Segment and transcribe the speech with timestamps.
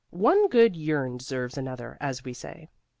[0.09, 2.69] One good yearn deserves another, as we say.